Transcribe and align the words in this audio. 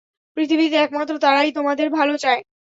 পৃথিবীতে 0.37 0.77
একমাত্র 0.77 1.13
তারাই 1.17 1.49
তোমাদের 1.57 1.87
ভালো 1.91 2.13
চায়! 2.17 2.41